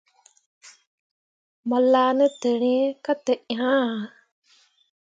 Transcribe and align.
Mo 1.67 1.77
laa 1.91 2.11
ne 2.17 2.25
tǝrîi 2.41 2.81
ka 3.05 3.13
te 3.25 3.33
ŋaa 3.57 3.81
ah. 3.91 3.99